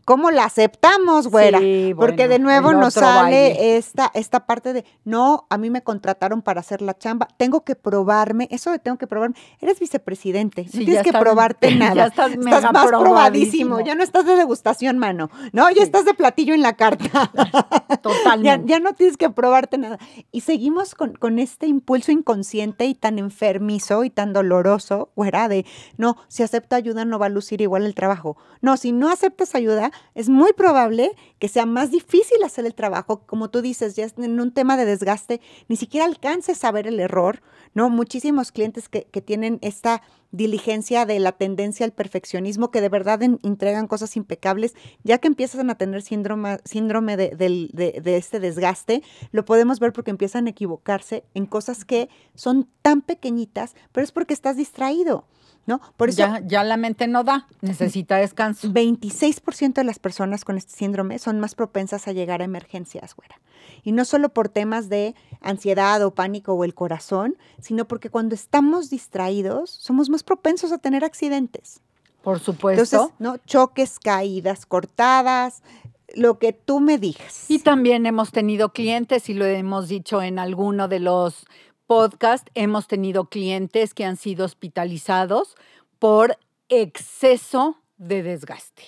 [0.05, 1.59] ¿Cómo la aceptamos, güera?
[1.95, 6.59] Porque de nuevo nos sale esta, esta parte de, no, a mí me contrataron para
[6.59, 11.01] hacer la chamba, tengo que probarme, eso de tengo que probarme, eres vicepresidente, no tienes
[11.01, 11.95] que probarte nada.
[11.95, 16.13] Ya estás, estás más probadísimo, ya no estás de degustación, mano, no, ya estás de
[16.13, 17.31] platillo en la carta.
[18.03, 18.67] Totalmente.
[18.67, 19.97] ya, no tienes que probarte nada.
[20.31, 25.65] Y seguimos con, con este impulso inconsciente y tan enfermizo y tan doloroso, güera, de,
[25.97, 28.37] no, si acepto ayuda no va a lucir igual el trabajo.
[28.61, 33.25] No, si no aceptas ayuda, es muy probable que sea más difícil hacer el trabajo,
[33.25, 36.99] como tú dices, ya en un tema de desgaste, ni siquiera alcances a ver el
[36.99, 37.41] error,
[37.73, 37.89] ¿no?
[37.89, 40.01] Muchísimos clientes que, tienen esta
[40.35, 45.69] diligencia de la tendencia al perfeccionismo, que de verdad entregan cosas impecables, ya que empiezan
[45.69, 51.23] a tener síndrome, síndrome de, de, este desgaste, lo podemos ver porque empiezan a equivocarse
[51.33, 55.25] en cosas que son tan pequeñitas, pero es porque estás distraído.
[55.67, 55.81] ¿no?
[55.97, 58.69] Por eso, ya, ya la mente no da, necesita descanso.
[58.69, 63.39] 26% de las personas con este síndrome son más propensas a llegar a emergencias, güera.
[63.85, 68.35] Y no solo por temas de ansiedad o pánico o el corazón, sino porque cuando
[68.35, 71.79] estamos distraídos somos más propensos a tener accidentes.
[72.21, 72.81] Por supuesto.
[72.83, 73.37] Entonces, ¿no?
[73.45, 75.61] Choques, caídas, cortadas,
[76.15, 77.45] lo que tú me digas.
[77.49, 81.45] Y también hemos tenido clientes, y lo hemos dicho en alguno de los
[81.87, 85.55] podcast hemos tenido clientes que han sido hospitalizados
[85.99, 86.37] por
[86.69, 88.83] exceso de desgaste.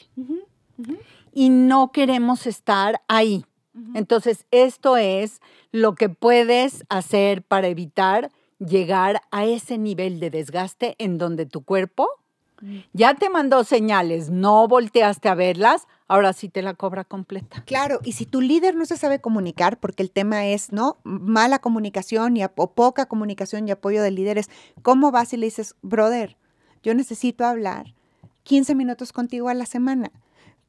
[1.33, 3.45] Y no queremos estar ahí.
[3.93, 10.95] Entonces, esto es lo que puedes hacer para evitar llegar a ese nivel de desgaste
[10.97, 12.07] en donde tu cuerpo
[12.93, 17.63] ya te mandó señales, no volteaste a verlas, ahora sí te la cobra completa.
[17.65, 20.97] Claro, y si tu líder no se sabe comunicar, porque el tema es, ¿no?
[21.03, 24.49] Mala comunicación y, o poca comunicación y apoyo de líderes,
[24.81, 26.35] ¿cómo vas y le dices, brother,
[26.81, 27.93] yo necesito hablar
[28.43, 30.11] 15 minutos contigo a la semana?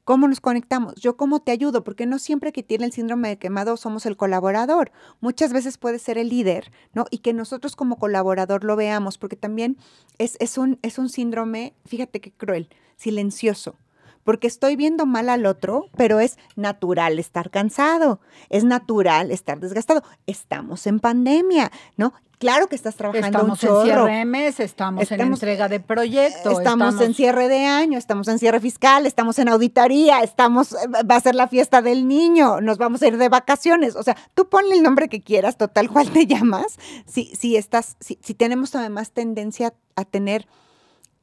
[0.09, 0.95] ¿Cómo nos conectamos?
[0.95, 1.85] ¿Yo cómo te ayudo?
[1.85, 4.91] Porque no siempre que tiene el síndrome de quemado somos el colaborador.
[5.21, 7.05] Muchas veces puede ser el líder, ¿no?
[7.11, 9.77] Y que nosotros como colaborador lo veamos, porque también
[10.17, 13.77] es, es, un, es un síndrome, fíjate qué cruel, silencioso
[14.25, 20.03] porque estoy viendo mal al otro, pero es natural estar cansado, es natural estar desgastado.
[20.27, 22.13] Estamos en pandemia, ¿no?
[22.39, 24.07] Claro que estás trabajando estamos un chorro.
[24.07, 26.59] en CRMs, estamos, en entrega de proyectos.
[26.59, 31.21] Estamos, en cierre de año, estamos en cierre fiscal, estamos en auditoría, estamos, va a
[31.21, 33.97] ser la fiesta del niño, nos vamos a ir de vacaciones.
[33.97, 36.79] O sea, tú ponle el nombre que quieras, total cual te llamas.
[37.07, 40.47] Si, si estás, si, si tenemos además tendencia a tener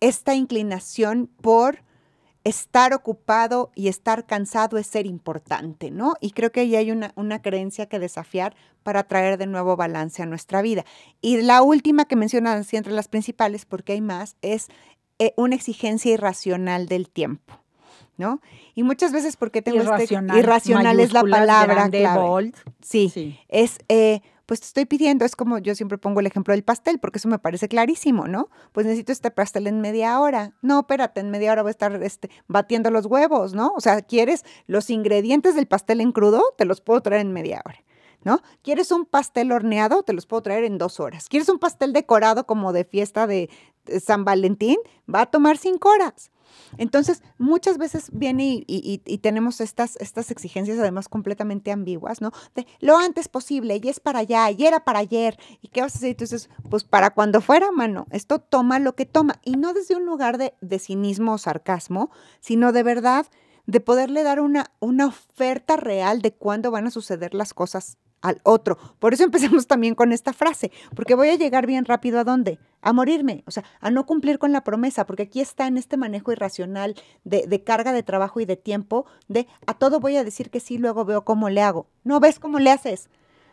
[0.02, 1.80] esta inclinación por
[2.46, 6.14] estar ocupado y estar cansado es ser importante, ¿no?
[6.22, 10.22] Y creo que ahí hay una, una, creencia que desafiar para traer de nuevo balance
[10.22, 10.86] a nuestra vida.
[11.22, 14.68] Y la última que mencionas así entre las principales, porque hay más, es
[15.18, 17.60] eh, una exigencia irracional del tiempo.
[18.18, 18.40] ¿No?
[18.76, 22.54] Y muchas veces porque tengo este irracional, este irracional es la palabra clave.
[22.82, 26.54] Sí, sí, es eh, pues te estoy pidiendo, es como yo siempre pongo el ejemplo
[26.54, 28.50] del pastel, porque eso me parece clarísimo, ¿no?
[28.72, 30.54] Pues necesito este pastel en media hora.
[30.62, 33.74] No, espérate, en media hora voy a estar este, batiendo los huevos, ¿no?
[33.76, 36.44] O sea, ¿quieres los ingredientes del pastel en crudo?
[36.58, 37.80] Te los puedo traer en media hora.
[38.26, 38.42] ¿No?
[38.64, 40.04] ¿Quieres un pastel horneado?
[40.04, 41.30] Te los puedo traer en dos horas.
[41.30, 43.50] ¿Quieres un pastel decorado como de fiesta de
[44.04, 44.78] San Valentín?
[45.14, 46.32] Va a tomar cinco horas.
[46.78, 52.32] Entonces, muchas veces viene y, tenemos estas, estas exigencias además completamente ambiguas, ¿no?
[52.56, 55.96] De lo antes posible, y es para allá, y era para ayer, ¿y qué vas
[55.96, 56.12] a hacer?
[56.12, 60.06] Entonces, pues para cuando fuera, mano, esto toma lo que toma, y no desde un
[60.06, 63.28] lugar de, de cinismo o sarcasmo, sino de verdad
[63.68, 68.42] de poderle dar una, una oferta real de cuándo van a suceder las cosas al
[68.44, 68.78] otro.
[69.00, 72.60] Por eso empecemos también con esta frase, porque voy a llegar bien rápido a dónde?
[72.82, 75.98] A morirme, o sea, a no cumplir con la promesa, porque aquí está en este
[75.98, 80.24] manejo irracional de, de, carga de trabajo y de tiempo, de a todo voy a
[80.24, 81.88] decir que sí, luego veo cómo le hago.
[82.04, 83.10] No ves cómo le haces.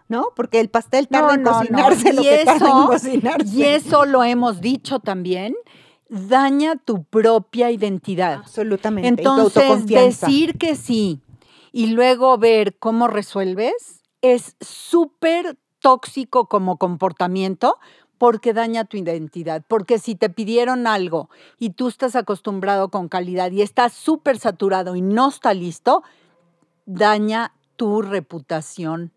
[0.09, 0.29] ¿no?
[0.37, 3.57] Porque el pastel tarda en cocinarse lo que tarda en cocinarse.
[3.57, 5.55] Y eso lo hemos dicho también,
[6.11, 8.35] daña tu propia identidad.
[8.35, 9.09] Absolutamente.
[9.09, 11.23] Entonces, decir que sí
[11.73, 17.79] y luego ver cómo resuelves, es súper tóxico como comportamiento
[18.19, 19.63] porque daña tu identidad.
[19.69, 24.97] Porque si te pidieron algo y tú estás acostumbrado con calidad y estás súper saturado
[24.97, 26.03] y no está listo,
[26.87, 29.13] daña tu reputación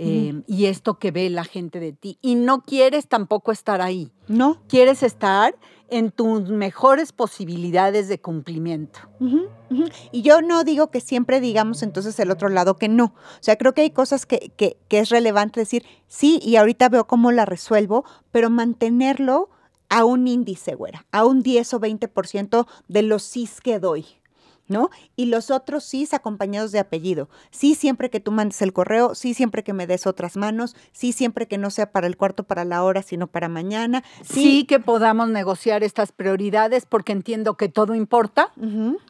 [0.00, 2.18] Em, y esto que ve la gente de ti.
[2.22, 4.12] Y no quieres tampoco estar ahí.
[4.28, 4.62] No.
[4.68, 5.56] Quieres estar
[5.90, 9.00] en tus mejores posibilidades de cumplimiento.
[10.12, 13.06] Y yo no digo que siempre digamos entonces el otro lado que no.
[13.06, 16.88] O sea, creo que hay cosas que, que, que es relevante decir, sí, y ahorita
[16.88, 19.50] veo cómo la resuelvo, pero mantenerlo
[19.88, 24.06] a un índice, güera, a un 10 o 20% de los sís que doy.
[24.68, 24.90] ¿No?
[25.16, 27.28] Y los otros sí acompañados de apellido.
[27.50, 31.12] Sí siempre que tú mandes el correo, sí siempre que me des otras manos, sí
[31.12, 34.04] siempre que no sea para el cuarto, para la hora, sino para mañana.
[34.22, 38.52] Sí, que podamos negociar estas prioridades porque entiendo que todo importa.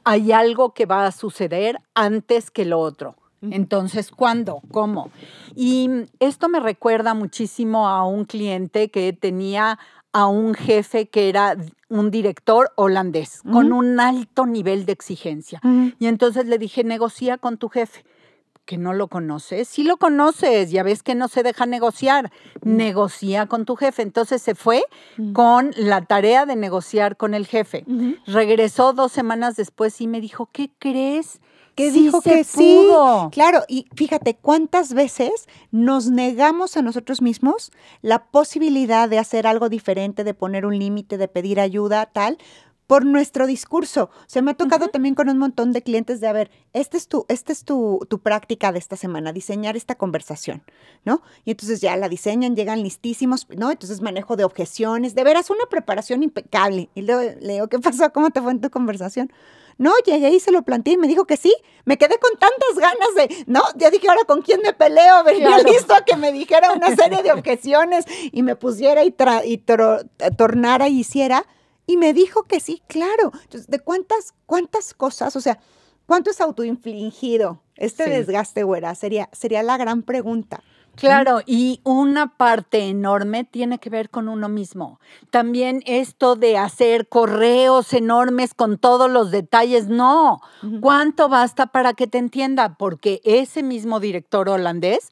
[0.05, 3.17] Hay algo que va a suceder antes que lo otro.
[3.41, 4.63] Entonces, ¿cuándo?
[4.73, 5.11] ¿Cómo?
[5.55, 9.79] Y esto me recuerda muchísimo a un cliente que tenía
[10.13, 11.57] a un jefe que era
[11.89, 15.61] un director holandés con un alto nivel de exigencia.
[15.99, 18.05] Y entonces le dije, negocia con tu jefe
[18.69, 19.67] que no lo conoces.
[19.67, 22.31] Sí lo conoces, ya ves que no se deja negociar.
[22.63, 24.03] Negocia con tu jefe.
[24.03, 24.85] Entonces se fue
[25.33, 27.87] con la tarea de negociar con el jefe.
[28.27, 31.41] Regresó dos semanas después y me dijo, ¿qué crees?
[31.79, 32.89] Que dijo que sí.
[33.31, 37.71] Claro, y fíjate cuántas veces nos negamos a nosotros mismos
[38.03, 42.39] la posibilidad de hacer algo diferente, de poner un límite, de pedir ayuda, tal,
[42.89, 44.09] por nuestro discurso.
[44.27, 47.07] Se me ha tocado también con un montón de clientes de, a ver, este es,
[47.07, 50.63] tu, este es tu, tu, práctica de esta semana, diseñar esta conversación,
[51.05, 51.23] ¿no?
[51.45, 53.71] Y entonces ya la diseñan, llegan listísimos, ¿no?
[53.71, 56.89] Entonces manejo de objeciones, de veras una preparación impecable.
[56.95, 58.11] Y luego le digo, ¿qué pasó?
[58.11, 59.31] ¿Cómo te fue en tu conversación?
[59.77, 61.55] No, llegué y se lo planteé y me dijo que sí.
[61.85, 65.25] Me quedé con tantas ganas de, no, ya dije, ahora con quién me peleo.
[65.25, 69.59] Venía listo a que me dijera una serie de objeciones y me pusiera y, y
[69.59, 71.45] tornara y hiciera
[71.89, 73.33] y me dijo que sí, claro.
[73.43, 75.35] Entonces, ¿de cuántas, cuántas cosas?
[75.35, 75.59] O sea,
[76.07, 78.95] ¿cuánto es autoinfligido este desgaste, güera?
[78.95, 80.63] Sería, sería la gran pregunta.
[80.97, 85.01] Claro, y una parte enorme tiene que ver con uno mismo.
[85.31, 90.41] También esto de hacer correos enormes con todos los detalles, no.
[90.81, 92.77] ¿Cuánto basta para que te entienda?
[92.77, 95.11] Porque ese mismo director holandés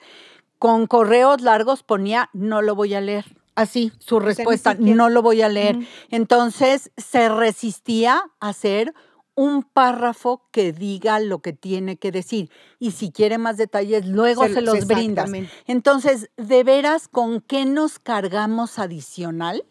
[0.59, 3.25] con correos largos ponía, no lo voy a leer.
[3.57, 5.79] Así, su respuesta, no lo voy a leer.
[6.11, 8.95] Entonces, se resistía a hacer
[9.35, 12.51] un párrafo que diga lo que tiene que decir.
[12.79, 15.31] Y si quiere más detalles, luego se, los brindas.
[15.67, 19.65] Entonces, de veras, ¿con qué nos cargamos adicional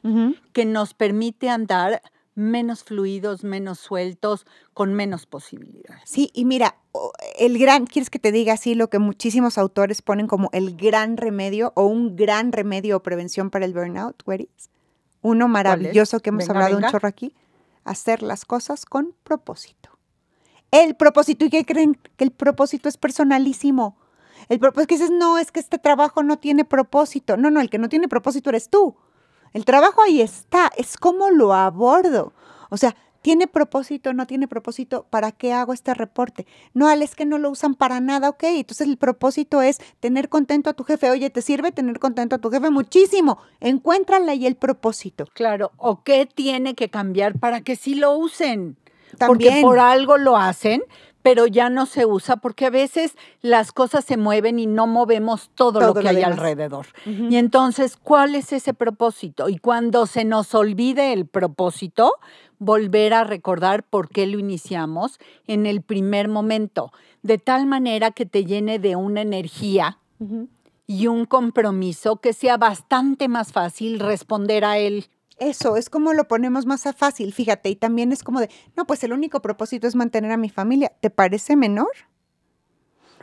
[0.54, 2.02] que nos permite andar
[2.36, 6.02] menos fluidos, menos sueltos, con menos posibilidades.
[6.06, 6.76] Sí, y mira,
[7.40, 11.18] el gran, ¿quieres que te diga así lo que muchísimos autores ponen como el gran
[11.18, 14.70] remedio o un gran remedio o prevención para el burnout, Weris?
[15.22, 17.34] Uno maravilloso que hemos hablado un chorro aquí,
[17.84, 19.90] hacer las cosas con propósito.
[20.72, 21.98] El propósito, ¿y qué creen?
[22.18, 23.98] Que el propósito es personalísimo.
[24.50, 27.38] El propósito que dices, no, es que este trabajo no tiene propósito.
[27.38, 28.98] No, no, el que no tiene propósito eres tú.
[29.56, 32.34] El trabajo ahí está, es como lo abordo.
[32.70, 35.06] O sea, ¿tiene propósito, no tiene propósito?
[35.10, 36.46] ¿Para qué hago este reporte?
[36.74, 38.44] No, Al, es que no lo usan para nada, ok.
[38.44, 41.10] Entonces el propósito es tener contento a tu jefe.
[41.10, 42.70] Oye, ¿te sirve tener contento a tu jefe?
[42.70, 43.38] Muchísimo.
[43.62, 45.26] Encuéntrala ahí el propósito.
[45.34, 48.76] Claro, o qué tiene que cambiar para que sí lo usen.
[49.18, 49.54] También.
[49.54, 50.84] Porque por algo lo hacen,
[51.26, 55.50] pero ya no se usa porque a veces las cosas se mueven y no movemos
[55.56, 56.86] todo, lo que hay alrededor.
[57.04, 59.50] Y entonces, ¿cuál es ese propósito?
[59.50, 62.14] Y cuando se nos olvide el propósito,
[62.60, 68.28] volver a recordar por qué lo iniciamos en el primer momento, de tal manera que
[68.28, 69.98] te llene de una energía
[70.86, 75.08] y un compromiso que sea bastante más fácil responder a él.
[75.38, 79.04] Eso, es como lo ponemos más fácil, fíjate, y también es como de, no, pues
[79.04, 80.94] el único propósito es mantener a mi familia.
[81.02, 81.92] ¿Te parece menor?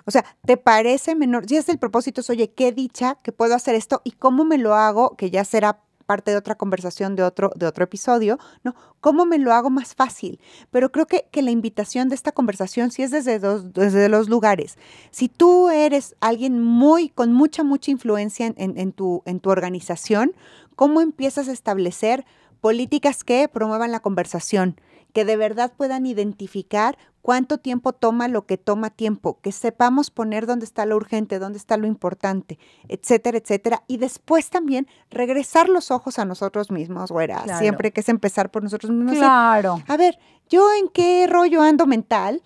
[0.04, 1.48] O sea, ¿te parece menor?
[1.48, 4.58] Si es el propósito, es, oye, qué dicha que puedo hacer esto y cómo me
[4.58, 5.80] lo hago, que ya será
[6.12, 8.74] parte de otra conversación de otro, de otro episodio, ¿no?
[9.00, 10.40] ¿Cómo me lo hago más fácil?
[10.70, 14.28] Pero creo que, que la invitación de esta conversación sí es desde, dos, desde los
[14.28, 14.76] lugares.
[15.10, 20.32] Si tú eres alguien muy, con mucha, mucha influencia en, tu, en tu organización,
[20.76, 22.24] ¿Cómo empiezas a establecer
[22.60, 24.80] políticas que promuevan la conversación,
[25.12, 30.46] que de verdad puedan identificar cuánto tiempo toma lo que toma tiempo, que sepamos poner
[30.46, 32.58] dónde está lo urgente, dónde está lo importante,
[32.88, 33.82] etcétera, etcétera.
[33.88, 37.58] Y después también regresar los ojos a nosotros mismos, güera.
[37.58, 39.16] Siempre que es empezar por nosotros mismos.
[39.16, 39.82] Claro.
[39.86, 42.42] A ver, yo en qué rollo ando mental,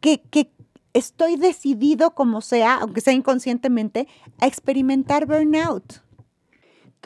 [0.00, 0.50] que, que
[0.92, 4.08] estoy decidido como sea, aunque sea inconscientemente,
[4.40, 6.07] a experimentar burnout.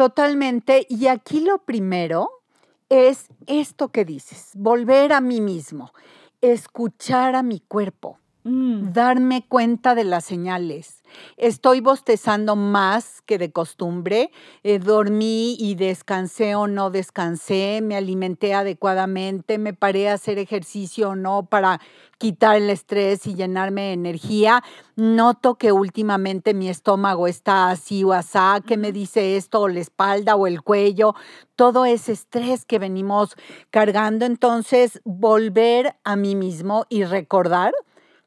[0.03, 0.85] Totalmente.
[0.89, 2.43] Y aquí lo primero
[2.89, 5.93] es esto que dices, volver a mí mismo,
[6.41, 8.93] escuchar a mi cuerpo, mm.
[8.93, 11.03] darme cuenta de las señales,
[11.37, 14.31] Estoy bostezando más que de costumbre.
[14.63, 17.81] Eh, dormí y descansé o no descansé.
[17.83, 19.59] Me alimenté adecuadamente.
[19.59, 21.81] Me paré a hacer ejercicio o no para
[22.19, 24.63] quitar el estrés y llenarme de energía.
[24.95, 29.81] Noto que últimamente mi estómago está así o asá, que me dice esto, o la
[29.81, 31.15] espalda o el cuello,
[31.57, 33.35] todo ese estrés que venimos
[33.71, 34.25] cargando.
[34.25, 37.73] Entonces, volver a mí mismo y recordar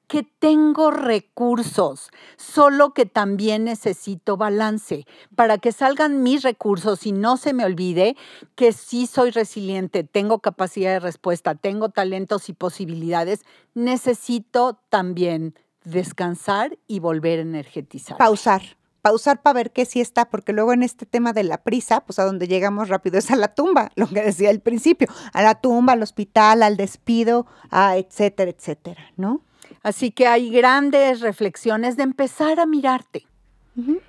[0.08, 7.38] que tengo recursos, solo que también necesito balance para que salgan mis recursos y no
[7.38, 8.16] se me olvide
[8.56, 13.42] que sí soy resiliente, tengo capacidad de respuesta, tengo talentos y posibilidades,
[13.74, 18.18] necesito también descansar y volver a energetizar.
[18.18, 18.62] Pausar
[19.06, 22.18] pausar para ver qué sí está, porque luego en este tema de la prisa, pues
[22.18, 25.62] a donde llegamos rápido es a la tumba, lo que decía al principio, a la
[25.62, 29.42] tumba, al hospital, al despido, a etcétera, etcétera, ¿no?
[29.86, 33.28] Así que hay grandes reflexiones de empezar a mirarte.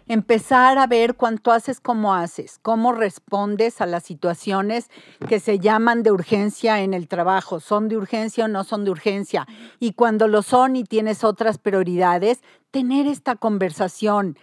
[0.08, 4.88] Empezar a ver cuánto haces, cómo haces, cómo respondes a las situaciones
[5.28, 7.60] que se llaman de urgencia en el trabajo.
[7.60, 9.46] ¿Son de urgencia o no son de urgencia?
[9.78, 14.38] Y cuando lo son y tienes otras prioridades, tener esta conversación,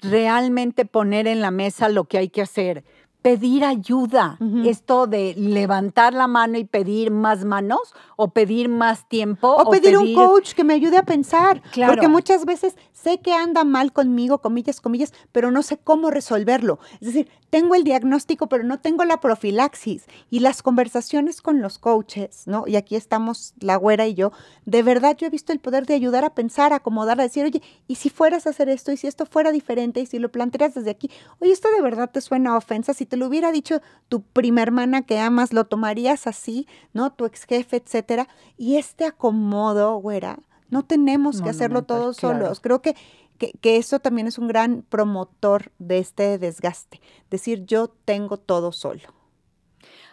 [0.00, 2.82] realmente poner en la mesa lo que hay que hacer
[3.22, 9.48] pedir ayuda, esto de levantar la mano y pedir más manos o pedir más tiempo.
[9.56, 11.62] O, pedir, un coach que me ayude a pensar.
[11.86, 16.78] Porque muchas veces sé que anda mal conmigo, comillas, comillas, pero no sé cómo resolverlo.
[17.00, 20.04] Es decir, tengo el diagnóstico, pero no tengo la profilaxis.
[20.30, 22.64] Y las conversaciones con los coaches, ¿no?
[22.66, 24.32] Y aquí estamos la güera y yo,
[24.64, 27.44] de verdad yo he visto el poder de ayudar a pensar, a acomodar, a decir,
[27.44, 28.92] oye, ¿y si fueras a hacer esto?
[28.92, 30.00] ¿Y si esto fuera diferente?
[30.00, 31.10] ¿Y si lo plantearas desde aquí?
[31.40, 32.94] Oye, esto de verdad te suena a ofensa.
[32.94, 37.12] Si te lo hubiera dicho tu prima hermana que amas, lo tomarías así, ¿no?
[37.12, 38.28] Tu ex jefe, etcétera.
[38.56, 40.38] Y este acomodo, güera,
[40.70, 42.60] no tenemos que hacerlo todos solos.
[42.60, 42.94] Creo que,
[43.38, 47.00] que, que, eso también es un gran promotor de este desgaste.
[47.30, 49.14] Decir, yo tengo todo solo.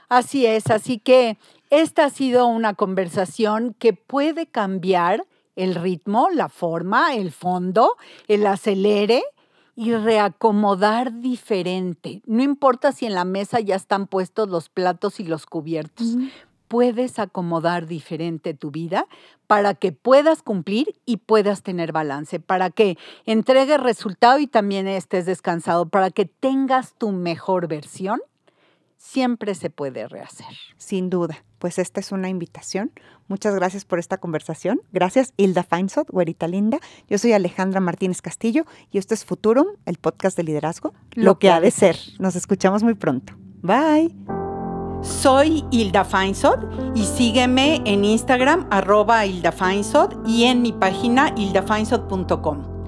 [0.08, 1.38] Así es, así que
[1.70, 5.26] esta ha sido una conversación que puede cambiar
[5.56, 7.96] el ritmo, la forma, el fondo,
[8.28, 9.24] el acelere
[9.76, 12.22] y reacomodar diferente.
[12.26, 16.16] No importa si en la mesa ya están puestos los platos y los cubiertos.
[16.68, 19.06] Puedes acomodar diferente tu vida
[19.48, 25.26] para que puedas cumplir y puedas tener balance, para que entregues resultado y también estés
[25.26, 28.20] descansado, para que tengas tu mejor versión
[28.98, 30.48] siempre se puede rehacer.
[30.78, 32.92] Sin duda, pues esta es una invitación.
[33.28, 34.82] Muchas gracias por esta conversación.
[34.92, 36.80] Gracias, Hilda Feinsod, güerita linda.
[37.10, 41.50] Yo soy Alejandra Martínez Castillo y esto es Futurum, el podcast de liderazgo, lo, que,
[41.50, 41.98] ha de ser.
[42.20, 43.34] Nos escuchamos muy pronto.
[43.62, 44.14] Bye.
[45.02, 52.75] Soy Hilda Feinsod y sígueme en Instagram, arroba Hilda Feinsod y en mi página hildafeinsod.com.